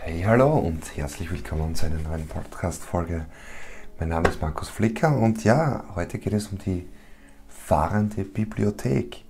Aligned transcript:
Hey, 0.00 0.22
hallo 0.22 0.56
und 0.56 0.96
herzlich 0.96 1.28
willkommen 1.30 1.74
zu 1.74 1.86
einer 1.86 1.98
neuen 1.98 2.28
Podcast-Folge. 2.28 3.26
Mein 3.98 4.08
Name 4.08 4.28
ist 4.28 4.40
Markus 4.40 4.68
Flicker 4.68 5.14
und 5.18 5.42
ja, 5.42 5.84
heute 5.96 6.18
geht 6.18 6.32
es 6.32 6.46
um 6.46 6.58
die 6.58 6.88
fahrende 7.48 8.22
Bibliothek. 8.22 9.24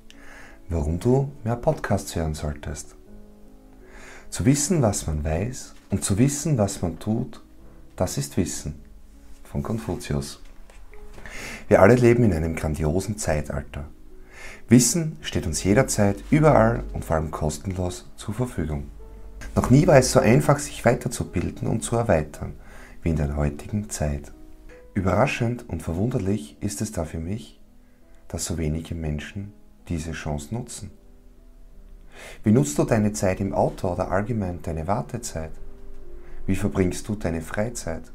Warum 0.68 1.00
du 1.00 1.32
mehr 1.42 1.56
Podcasts 1.56 2.14
hören 2.14 2.34
solltest. 2.34 2.96
Zu 4.28 4.44
wissen, 4.44 4.82
was 4.82 5.06
man 5.06 5.24
weiß 5.24 5.74
und 5.90 6.04
zu 6.04 6.18
wissen, 6.18 6.58
was 6.58 6.82
man 6.82 6.98
tut, 6.98 7.42
das 7.96 8.18
ist 8.18 8.36
Wissen. 8.36 8.78
Von 9.44 9.62
Konfuzius. 9.62 10.42
Wir 11.66 11.80
alle 11.80 11.94
leben 11.94 12.24
in 12.24 12.34
einem 12.34 12.54
grandiosen 12.54 13.16
Zeitalter. 13.16 13.86
Wissen 14.68 15.16
steht 15.22 15.46
uns 15.46 15.64
jederzeit, 15.64 16.22
überall 16.30 16.84
und 16.92 17.06
vor 17.06 17.16
allem 17.16 17.30
kostenlos 17.30 18.08
zur 18.16 18.34
Verfügung. 18.34 18.90
Noch 19.58 19.70
nie 19.70 19.88
war 19.88 19.96
es 19.96 20.12
so 20.12 20.20
einfach, 20.20 20.60
sich 20.60 20.84
weiterzubilden 20.84 21.66
und 21.66 21.82
zu 21.82 21.96
erweitern, 21.96 22.54
wie 23.02 23.08
in 23.08 23.16
der 23.16 23.34
heutigen 23.34 23.90
Zeit. 23.90 24.30
Überraschend 24.94 25.68
und 25.68 25.82
verwunderlich 25.82 26.56
ist 26.60 26.80
es 26.80 26.92
da 26.92 27.04
für 27.04 27.18
mich, 27.18 27.60
dass 28.28 28.44
so 28.44 28.56
wenige 28.56 28.94
Menschen 28.94 29.52
diese 29.88 30.12
Chance 30.12 30.54
nutzen. 30.54 30.92
Wie 32.44 32.52
nutzt 32.52 32.78
du 32.78 32.84
deine 32.84 33.12
Zeit 33.14 33.40
im 33.40 33.52
Auto 33.52 33.88
oder 33.88 34.12
allgemein 34.12 34.62
deine 34.62 34.86
Wartezeit? 34.86 35.50
Wie 36.46 36.54
verbringst 36.54 37.08
du 37.08 37.16
deine 37.16 37.42
Freizeit? 37.42 38.12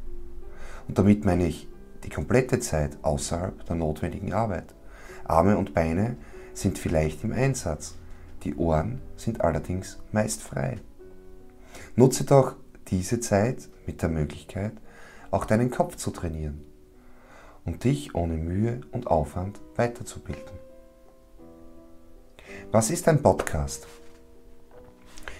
Und 0.87 0.97
damit 0.97 1.25
meine 1.25 1.45
ich 1.45 1.67
die 2.05 2.09
komplette 2.09 2.61
Zeit 2.61 2.97
außerhalb 3.01 3.65
der 3.65 3.75
notwendigen 3.75 4.31
Arbeit. 4.31 4.73
Arme 5.25 5.57
und 5.57 5.73
Beine 5.73 6.15
sind 6.53 6.79
vielleicht 6.79 7.25
im 7.25 7.33
Einsatz, 7.33 7.95
die 8.45 8.55
Ohren 8.55 9.01
sind 9.17 9.41
allerdings 9.41 9.99
meist 10.13 10.41
frei. 10.41 10.79
Nutze 11.95 12.23
doch 12.23 12.55
diese 12.87 13.19
Zeit 13.19 13.69
mit 13.85 14.01
der 14.01 14.09
Möglichkeit, 14.09 14.73
auch 15.31 15.45
deinen 15.45 15.71
Kopf 15.71 15.95
zu 15.95 16.11
trainieren 16.11 16.63
und 17.65 17.83
dich 17.83 18.15
ohne 18.15 18.35
Mühe 18.35 18.81
und 18.91 19.07
Aufwand 19.07 19.59
weiterzubilden. 19.75 20.57
Was 22.71 22.89
ist 22.89 23.07
ein 23.07 23.21
Podcast? 23.21 23.87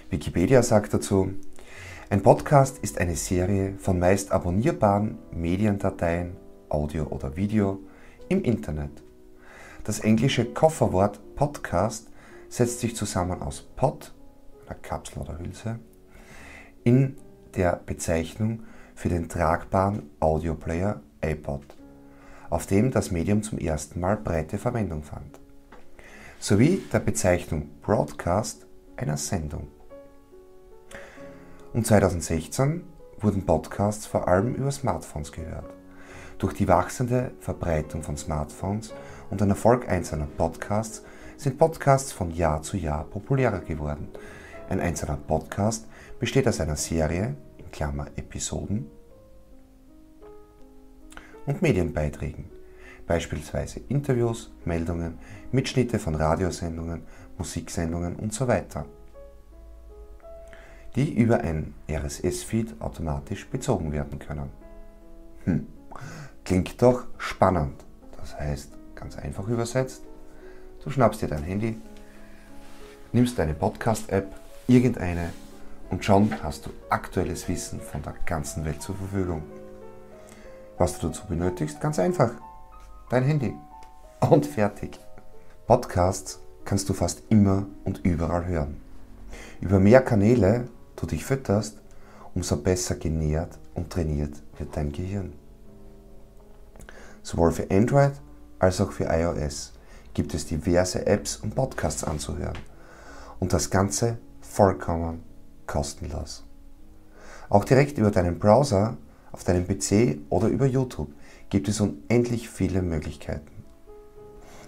Wikipedia 0.09 0.61
sagt 0.63 0.93
dazu, 0.93 1.33
ein 2.09 2.21
Podcast 2.21 2.77
ist 2.80 2.99
eine 2.99 3.15
Serie 3.15 3.75
von 3.80 3.97
meist 3.97 4.31
abonnierbaren 4.31 5.17
Mediendateien, 5.31 6.36
Audio 6.69 7.05
oder 7.05 7.36
Video, 7.36 7.80
im 8.30 8.43
Internet. 8.43 9.02
Das 9.83 9.99
englische 9.99 10.45
Kofferwort 10.45 11.19
Podcast 11.36 12.09
setzt 12.49 12.80
sich 12.80 12.95
zusammen 12.95 13.41
aus 13.41 13.61
Pod, 13.61 14.13
einer 14.67 14.80
Kapsel 14.80 15.23
oder 15.23 15.39
Hülse, 15.39 15.80
in 16.84 17.17
der 17.56 17.80
Bezeichnung 17.86 18.64
für 18.95 19.09
den 19.09 19.30
tragbaren 19.30 20.09
Audioplayer 20.20 21.02
iPod, 21.22 21.78
auf 22.50 22.66
dem 22.66 22.92
das 22.92 23.12
Medium 23.12 23.44
zum 23.44 23.58
ersten 23.58 24.00
Mal 24.00 24.17
breite 24.17 24.58
Verwendung 24.58 25.04
fand, 25.04 25.39
sowie 26.39 26.81
der 26.92 27.00
Bezeichnung 27.00 27.70
Broadcast 27.81 28.66
einer 28.98 29.17
Sendung. 29.17 29.67
Um 31.73 31.84
2016 31.84 32.84
wurden 33.20 33.45
Podcasts 33.45 34.06
vor 34.06 34.28
allem 34.28 34.54
über 34.54 34.72
Smartphones 34.72 35.31
gehört. 35.31 35.73
Durch 36.38 36.54
die 36.54 36.67
wachsende 36.67 37.31
Verbreitung 37.39 38.04
von 38.04 38.17
Smartphones 38.17 38.94
und 39.30 39.42
den 39.42 39.50
Erfolg 39.50 39.88
einzelner 39.88 40.28
Podcasts 40.38 41.04
sind 41.38 41.58
Podcasts 41.58 42.11
von 42.11 42.31
Jahr 42.31 42.61
zu 42.61 42.78
Jahr 42.78 43.06
populärer 43.06 43.59
geworden. 43.59 44.09
Ein 44.73 44.79
einzelner 44.79 45.17
Podcast 45.17 45.85
besteht 46.19 46.47
aus 46.47 46.59
einer 46.59 46.77
Serie, 46.77 47.35
in 47.59 47.71
Klammer 47.71 48.07
Episoden, 48.16 48.89
und 51.45 51.61
Medienbeiträgen, 51.61 52.49
beispielsweise 53.05 53.81
Interviews, 53.88 54.52
Meldungen, 54.65 55.20
Mitschnitte 55.52 55.99
von 55.99 56.15
Radiosendungen, 56.15 57.03
Musiksendungen 57.37 58.15
und 58.15 58.33
so 58.33 58.48
weiter, 58.48 58.87
die 60.95 61.14
über 61.14 61.42
ein 61.42 61.75
RSS-Feed 61.87 62.81
automatisch 62.81 63.48
bezogen 63.48 63.92
werden 63.92 64.17
können. 64.17 64.49
Hm. 65.43 65.67
Klingt 66.43 66.81
doch 66.81 67.05
spannend. 67.19 67.75
Das 68.17 68.39
heißt, 68.39 68.71
ganz 68.95 69.19
einfach 69.19 69.48
übersetzt, 69.48 70.02
du 70.83 70.89
schnappst 70.89 71.21
dir 71.21 71.27
dein 71.27 71.43
Handy, 71.43 71.80
nimmst 73.11 73.37
deine 73.37 73.53
Podcast-App, 73.53 74.42
irgendeine, 74.67 75.29
und 75.89 76.03
schon 76.03 76.41
hast 76.41 76.65
du 76.65 76.69
aktuelles 76.89 77.47
Wissen 77.47 77.79
von 77.79 78.01
der 78.01 78.15
ganzen 78.25 78.65
Welt 78.65 78.81
zur 78.81 78.95
Verfügung. 78.95 79.43
Was 80.77 80.97
du 80.97 81.07
dazu 81.07 81.27
benötigst, 81.27 81.79
ganz 81.79 81.99
einfach. 81.99 82.31
Dein 83.09 83.23
Handy. 83.23 83.53
Und 84.21 84.45
fertig. 84.45 84.99
Podcasts 85.67 86.39
kannst 86.65 86.89
du 86.89 86.93
fast 86.93 87.23
immer 87.29 87.67
und 87.83 87.99
überall 88.03 88.45
hören. 88.47 88.81
Über 89.61 89.79
mehr 89.79 90.01
Kanäle 90.01 90.67
du 90.95 91.05
dich 91.05 91.23
fütterst, 91.25 91.77
umso 92.33 92.57
besser 92.57 92.95
genährt 92.95 93.59
und 93.75 93.91
trainiert 93.91 94.33
wird 94.57 94.75
dein 94.75 94.91
Gehirn. 94.91 95.33
Sowohl 97.21 97.51
für 97.51 97.69
Android 97.69 98.13
als 98.59 98.81
auch 98.81 98.91
für 98.91 99.05
iOS 99.05 99.73
gibt 100.13 100.33
es 100.33 100.47
diverse 100.47 101.05
Apps 101.05 101.37
und 101.37 101.55
Podcasts 101.55 102.03
anzuhören. 102.03 102.57
Und 103.39 103.53
das 103.53 103.69
Ganze 103.69 104.17
vollkommen 104.53 105.23
kostenlos. 105.65 106.43
Auch 107.49 107.65
direkt 107.65 107.97
über 107.97 108.11
deinen 108.11 108.37
Browser, 108.37 108.97
auf 109.31 109.43
deinem 109.43 109.67
PC 109.67 110.19
oder 110.30 110.47
über 110.47 110.67
YouTube 110.67 111.11
gibt 111.49 111.67
es 111.67 111.81
unendlich 111.81 112.49
viele 112.49 112.83
Möglichkeiten. 112.83 113.49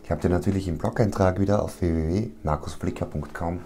Ich 0.03 0.09
habe 0.09 0.21
dir 0.21 0.29
natürlich 0.29 0.67
im 0.67 0.79
Blog-Eintrag 0.79 1.39
wieder 1.39 1.61
auf 1.61 1.81
www.markusflicker.com 1.81 3.59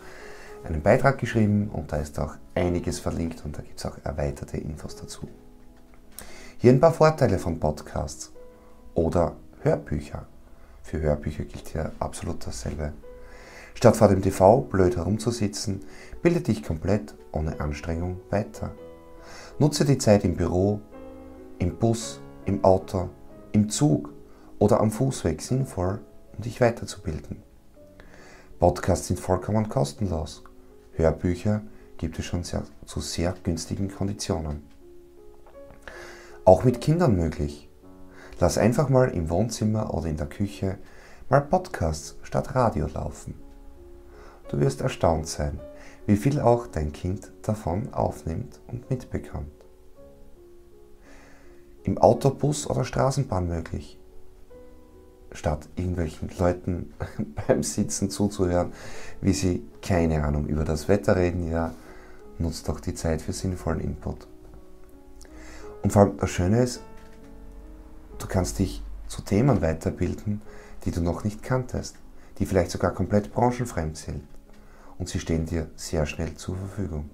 einen 0.66 0.81
Beitrag 0.81 1.19
geschrieben 1.19 1.69
und 1.72 1.94
da 1.94 1.97
ist 1.97 2.19
auch 2.19 2.35
einiges 2.53 3.00
verlinkt 3.00 3.46
und 3.46 3.58
da 3.58 3.62
gibt 3.62 3.79
es 3.79 3.85
auch 3.85 3.97
erweiterte 4.03 4.58
Infos 4.58 4.97
dazu. 4.97 5.25
Hier 6.58 6.74
ein 6.74 6.81
paar 6.81 6.94
Vorteile 6.94 7.40
von 7.40 7.62
Podcasts 7.62 8.34
oder 8.94 9.38
Hörbücher. 9.62 10.28
Für 10.84 11.00
Hörbücher 11.00 11.46
gilt 11.46 11.69
hier 11.69 11.94
absolut 12.00 12.46
dasselbe. 12.46 12.91
Statt 13.74 13.97
vor 13.97 14.07
dem 14.07 14.22
TV 14.22 14.62
blöd 14.62 14.97
herumzusitzen, 14.97 15.81
bilde 16.22 16.41
dich 16.41 16.63
komplett 16.63 17.16
ohne 17.31 17.59
Anstrengung 17.59 18.19
weiter. 18.30 18.72
Nutze 19.57 19.85
die 19.85 19.97
Zeit 19.97 20.24
im 20.24 20.35
Büro, 20.35 20.81
im 21.59 21.78
Bus, 21.78 22.19
im 22.46 22.63
Auto, 22.63 23.09
im 23.52 23.69
Zug 23.69 24.13
oder 24.58 24.79
am 24.79 24.91
Fußweg 24.91 25.41
sinnvoll, 25.41 26.00
um 26.35 26.44
dich 26.44 26.62
weiterzubilden. 26.62 27.41
Podcasts 28.59 29.08
sind 29.08 29.19
vollkommen 29.19 29.69
kostenlos. 29.69 30.44
Hörbücher 30.94 31.62
gibt 31.97 32.19
es 32.19 32.25
schon 32.25 32.44
sehr, 32.44 32.63
zu 32.85 33.00
sehr 33.00 33.34
günstigen 33.44 33.90
Konditionen. 33.90 34.63
Auch 36.44 36.63
mit 36.63 36.81
Kindern 36.81 37.16
möglich. 37.16 37.69
Lass 38.40 38.58
einfach 38.58 38.90
mal 38.90 39.09
im 39.09 39.29
Wohnzimmer 39.29 39.94
oder 39.94 40.08
in 40.08 40.18
der 40.18 40.28
Küche 40.28 40.78
mal 41.29 41.41
Podcasts 41.41 42.18
statt 42.24 42.56
Radio 42.56 42.88
laufen. 42.88 43.49
Du 44.50 44.60
wirst 44.60 44.82
erstaunt 44.82 45.28
sein, 45.28 45.60
wie 46.08 46.18
viel 46.18 46.40
auch 46.40 46.66
dein 46.66 46.92
Kind 46.92 47.32
davon 47.44 47.94
aufnimmt 47.94 48.60
und 48.68 48.90
mitbekommt. 48.90 49.52
Im 51.84 52.00
Autobus 52.00 52.68
oder 52.68 52.84
Straßenbahn 52.84 53.48
möglich. 53.48 54.00
Statt 55.32 55.70
irgendwelchen 55.76 56.32
Leuten 56.40 56.94
beim 57.48 57.62
Sitzen 57.62 58.09
zuzuhören, 58.09 58.74
wie 59.22 59.34
sie 59.34 59.64
keine 59.84 60.24
Ahnung 60.24 60.48
über 60.48 60.64
das 60.64 60.88
Wetter 60.88 61.16
reden, 61.16 61.52
ja, 61.52 61.76
nutzt 62.40 62.68
doch 62.68 62.80
die 62.80 62.96
Zeit 62.96 63.22
für 63.22 63.34
sinnvollen 63.34 63.82
Input. 63.82 64.28
Und 65.84 65.94
vor 65.94 66.02
allem 66.02 66.18
das 66.18 66.32
Schöne 66.32 66.64
ist, 66.64 66.82
du 68.18 68.26
kannst 68.26 68.58
dich 68.58 68.82
zu 69.08 69.22
Themen 69.22 69.62
weiterbilden, 69.62 70.41
die 70.85 70.91
du 70.91 71.02
noch 71.02 71.23
nicht 71.23 71.44
kanntest, 71.44 71.97
die 72.40 72.47
vielleicht 72.47 72.72
sogar 72.72 72.91
komplett 72.91 73.32
branchenfremd 73.32 73.96
sind 73.96 74.23
und 74.99 75.09
sie 75.09 75.19
stehen 75.19 75.46
dir 75.46 75.67
sehr 75.75 76.05
schnell 76.05 76.35
zur 76.35 76.55
Verfügung. 76.55 77.09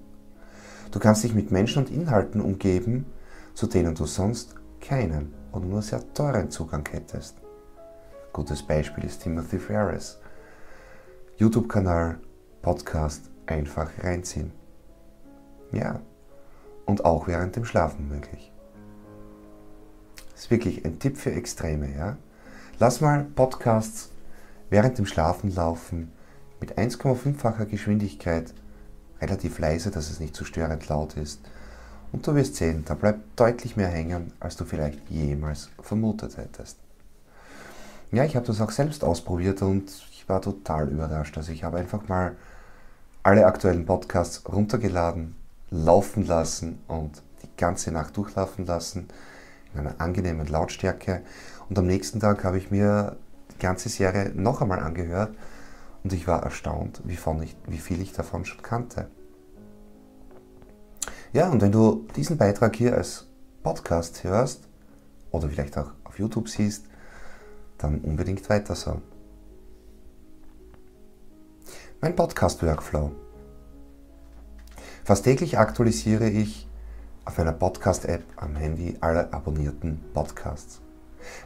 Du 0.91 0.99
kannst 0.99 1.23
dich 1.23 1.33
mit 1.33 1.51
Menschen 1.51 1.85
und 1.85 1.91
Inhalten 1.91 2.41
umgeben, 2.41 3.05
zu 3.53 3.67
denen 3.67 3.95
du 3.95 4.05
sonst 4.05 4.55
keinen 4.81 5.33
oder 5.53 5.65
nur 5.65 5.81
sehr 5.81 6.01
teuren 6.13 6.51
Zugang 6.51 6.87
hättest. 6.91 7.37
Gutes 8.33 8.63
Beispiel 8.63 9.05
ist 9.05 9.21
Timothy 9.21 9.59
Ferris. 9.59 10.19
YouTube-Kanal, 11.37 12.19
Podcast, 12.61 13.29
einfach 13.45 13.91
reinziehen. 14.03 14.51
Ja, 15.71 16.01
und 16.85 17.05
auch 17.05 17.27
während 17.27 17.55
dem 17.55 17.65
Schlafen 17.65 18.09
möglich. 18.09 18.51
Das 20.31 20.43
ist 20.43 20.51
wirklich 20.51 20.85
ein 20.85 20.99
Tipp 20.99 21.17
für 21.17 21.31
Extreme, 21.31 21.95
ja. 21.95 22.17
Lass 22.79 22.99
mal 22.99 23.25
Podcasts 23.35 24.11
während 24.69 24.97
dem 24.97 25.05
Schlafen 25.05 25.53
laufen 25.53 26.11
mit 26.65 26.79
1,5-facher 26.79 27.65
Geschwindigkeit 27.65 28.51
relativ 29.21 29.59
leise, 29.59 29.91
dass 29.91 30.09
es 30.09 30.19
nicht 30.19 30.35
zu 30.35 30.45
störend 30.45 30.87
laut 30.89 31.15
ist. 31.15 31.39
Und 32.11 32.25
du 32.25 32.33
wirst 32.33 32.55
sehen, 32.55 32.83
da 32.85 32.95
bleibt 32.95 33.39
deutlich 33.39 33.75
mehr 33.75 33.87
hängen, 33.87 34.33
als 34.39 34.55
du 34.55 34.65
vielleicht 34.65 34.99
jemals 35.09 35.69
vermutet 35.79 36.37
hättest. 36.37 36.77
Ja, 38.11 38.23
ich 38.23 38.35
habe 38.35 38.47
das 38.47 38.61
auch 38.61 38.71
selbst 38.71 39.03
ausprobiert 39.03 39.61
und 39.61 39.91
ich 40.11 40.27
war 40.27 40.41
total 40.41 40.89
überrascht. 40.89 41.37
Also 41.37 41.51
ich 41.51 41.63
habe 41.63 41.77
einfach 41.77 42.07
mal 42.07 42.35
alle 43.21 43.45
aktuellen 43.45 43.85
Podcasts 43.85 44.41
runtergeladen, 44.47 45.35
laufen 45.69 46.25
lassen 46.25 46.79
und 46.87 47.21
die 47.43 47.49
ganze 47.57 47.91
Nacht 47.91 48.17
durchlaufen 48.17 48.65
lassen 48.65 49.07
in 49.73 49.81
einer 49.81 49.95
angenehmen 49.99 50.47
Lautstärke. 50.47 51.21
Und 51.69 51.77
am 51.77 51.85
nächsten 51.85 52.19
Tag 52.19 52.43
habe 52.43 52.57
ich 52.57 52.71
mir 52.71 53.17
die 53.53 53.59
ganze 53.59 53.89
Serie 53.89 54.31
noch 54.33 54.61
einmal 54.61 54.79
angehört 54.79 55.35
und 56.05 56.13
ich 56.13 56.27
war 56.27 56.43
erstaunt, 56.43 57.01
wie, 57.03 57.15
ich, 57.15 57.57
wie 57.65 57.79
viel 57.79 57.99
ich 57.99 58.13
davon 58.13 58.45
schon 58.45 58.61
kannte. 58.61 59.09
Ja, 61.33 61.49
und 61.49 61.63
wenn 61.63 61.71
du 61.71 62.05
diesen 62.15 62.37
Beitrag 62.37 62.75
hier 62.75 62.93
als 62.93 63.25
Podcast 63.63 64.23
hörst 64.23 64.67
oder 65.31 65.49
vielleicht 65.49 65.75
auch 65.79 65.89
auf 66.03 66.19
YouTube 66.19 66.47
siehst, 66.47 66.85
dann 67.79 68.01
unbedingt 68.01 68.47
weiter 68.51 68.75
so. 68.75 69.01
Mein 72.01 72.15
Podcast-Workflow. 72.15 73.11
Fast 75.05 75.23
täglich 75.23 75.57
aktualisiere 75.57 76.29
ich 76.29 76.69
auf 77.25 77.39
meiner 77.39 77.53
Podcast-App 77.53 78.23
am 78.35 78.55
Handy 78.55 78.95
alle 79.01 79.33
abonnierten 79.33 80.03
Podcasts. 80.13 80.81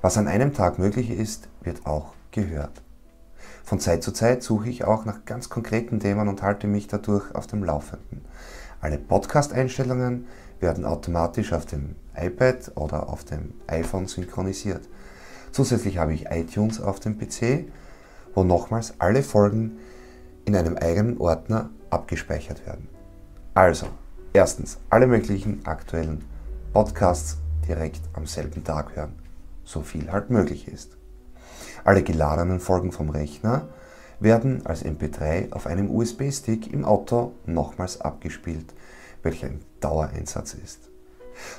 Was 0.02 0.18
an 0.18 0.28
einem 0.28 0.54
Tag 0.54 0.80
möglich 0.80 1.12
ist, 1.12 1.48
wird 1.62 1.86
auch 1.86 2.14
gehört. 2.32 2.82
Von 3.64 3.80
Zeit 3.80 4.04
zu 4.04 4.12
Zeit 4.12 4.44
suche 4.44 4.70
ich 4.70 4.84
auch 4.84 5.06
nach 5.06 5.26
ganz 5.26 5.50
konkreten 5.50 6.00
Themen 6.00 6.28
und 6.28 6.42
halte 6.42 6.68
mich 6.68 6.88
dadurch 6.88 7.34
auf 7.36 7.48
dem 7.48 7.64
Laufenden. 7.64 8.22
Alle 8.82 8.98
Podcast-Einstellungen 8.98 10.26
werden 10.60 10.86
automatisch 10.86 11.54
auf 11.54 11.66
dem 11.66 11.96
iPad 12.16 12.72
oder 12.76 13.10
auf 13.10 13.24
dem 13.24 13.54
iPhone 13.68 14.08
synchronisiert. 14.08 14.88
Zusätzlich 15.52 15.98
habe 15.98 16.14
ich 16.14 16.30
iTunes 16.30 16.80
auf 16.80 17.00
dem 17.00 17.18
PC, 17.18 17.72
wo 18.34 18.44
nochmals 18.44 18.94
alle 19.00 19.24
Folgen 19.24 19.78
in 20.46 20.56
einem 20.56 20.78
eigenen 20.78 21.18
Ordner 21.18 21.70
abgespeichert 21.90 22.66
werden. 22.66 22.88
Also, 23.54 23.88
erstens, 24.34 24.78
alle 24.90 25.08
möglichen 25.08 25.66
aktuellen 25.66 26.24
Podcasts 26.74 27.38
direkt 27.68 28.02
am 28.14 28.26
selben 28.26 28.64
Tag 28.64 28.96
hören, 28.96 29.14
so 29.64 29.82
viel 29.82 30.12
halt 30.12 30.30
möglich 30.30 30.68
ist. 30.68 30.99
Alle 31.90 32.04
geladenen 32.04 32.60
Folgen 32.60 32.92
vom 32.92 33.10
Rechner 33.10 33.68
werden 34.20 34.64
als 34.64 34.86
MP3 34.86 35.52
auf 35.54 35.66
einem 35.66 35.90
USB-Stick 35.90 36.72
im 36.72 36.86
Auto 36.86 37.32
nochmals 37.48 38.00
abgespielt, 38.00 38.76
welcher 39.24 39.48
ein 39.48 39.62
Dauereinsatz 39.80 40.54
ist. 40.54 40.82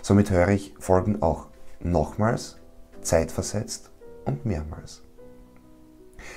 Somit 0.03 0.31
höre 0.31 0.51
ich 0.51 0.73
Folgen 0.79 1.21
auch 1.21 1.49
nochmals, 1.81 2.59
zeitversetzt 3.03 3.91
und 4.25 4.47
mehrmals. 4.47 5.03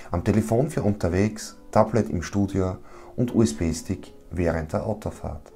Am 0.10 0.24
Telefon 0.24 0.72
für 0.72 0.82
unterwegs, 0.82 1.58
Tablet 1.70 2.10
im 2.10 2.24
Studio 2.24 2.78
und 3.16 3.36
USB-Stick 3.36 4.12
während 4.32 4.74
der 4.74 4.88
Autofahrt. 4.88 5.52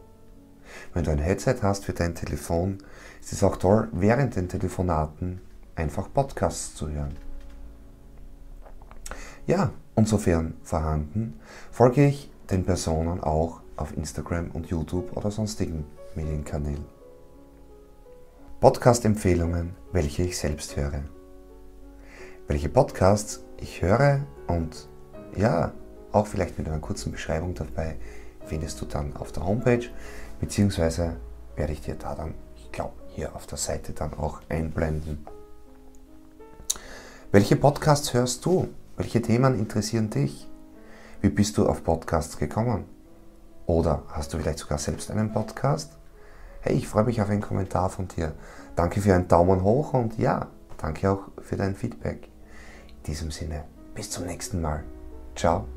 Wenn 0.93 1.05
du 1.05 1.09
ein 1.09 1.17
Headset 1.17 1.55
hast 1.63 1.85
für 1.85 1.93
dein 1.93 2.13
Telefon, 2.13 2.83
ist 3.19 3.33
es 3.33 3.41
auch 3.41 3.57
toll, 3.57 3.87
während 3.93 4.35
den 4.35 4.47
Telefonaten 4.47 5.41
einfach 5.75 6.13
Podcasts 6.13 6.75
zu 6.75 6.87
hören. 6.87 7.15
Ja, 9.47 9.71
und 9.95 10.09
sofern 10.09 10.55
vorhanden, 10.61 11.39
folge 11.71 12.05
ich 12.05 12.29
den 12.51 12.65
Personen 12.65 13.21
auch 13.21 13.61
auf 13.77 13.95
Instagram 13.95 14.51
und 14.51 14.67
YouTube 14.67 15.15
oder 15.15 15.31
sonstigen 15.31 15.85
Medienkanälen. 16.15 16.83
Podcast-Empfehlungen, 18.59 19.73
welche 19.93 20.23
ich 20.23 20.37
selbst 20.37 20.75
höre. 20.75 21.01
Welche 22.49 22.67
Podcasts 22.67 23.45
ich 23.55 23.81
höre 23.81 24.27
und 24.47 24.89
ja, 25.33 25.71
auch 26.11 26.27
vielleicht 26.27 26.57
mit 26.57 26.67
einer 26.67 26.79
kurzen 26.79 27.13
Beschreibung 27.13 27.53
dabei, 27.53 27.95
findest 28.45 28.81
du 28.81 28.85
dann 28.85 29.15
auf 29.15 29.31
der 29.31 29.45
Homepage, 29.45 29.87
beziehungsweise 30.41 31.15
werde 31.55 31.71
ich 31.71 31.79
dir 31.79 31.95
da 31.95 32.15
dann, 32.15 32.33
ich 32.57 32.69
glaube, 32.73 32.95
hier 33.07 33.33
auf 33.33 33.47
der 33.47 33.57
Seite 33.57 33.93
dann 33.93 34.13
auch 34.13 34.41
einblenden. 34.49 35.25
Welche 37.31 37.55
Podcasts 37.55 38.13
hörst 38.13 38.45
du? 38.45 38.67
Welche 38.97 39.21
Themen 39.21 39.57
interessieren 39.59 40.09
dich? 40.09 40.49
Wie 41.21 41.29
bist 41.29 41.55
du 41.57 41.67
auf 41.67 41.83
Podcasts 41.83 42.39
gekommen? 42.39 42.85
Oder 43.67 44.01
hast 44.09 44.33
du 44.33 44.39
vielleicht 44.39 44.57
sogar 44.57 44.79
selbst 44.79 45.11
einen 45.11 45.31
Podcast? 45.31 45.91
Hey, 46.61 46.75
ich 46.75 46.87
freue 46.87 47.03
mich 47.03 47.21
auf 47.21 47.29
einen 47.29 47.41
Kommentar 47.41 47.91
von 47.91 48.07
dir. 48.07 48.33
Danke 48.75 49.01
für 49.01 49.13
einen 49.13 49.27
Daumen 49.27 49.63
hoch 49.63 49.93
und 49.93 50.17
ja, 50.17 50.47
danke 50.77 51.11
auch 51.11 51.29
für 51.41 51.57
dein 51.57 51.75
Feedback. 51.75 52.27
In 52.89 53.03
diesem 53.03 53.29
Sinne, 53.29 53.65
bis 53.93 54.09
zum 54.09 54.25
nächsten 54.25 54.61
Mal. 54.61 54.83
Ciao. 55.35 55.76